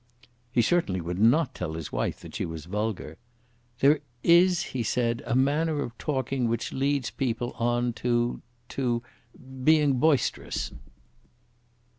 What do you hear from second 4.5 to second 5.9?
he said, "a manner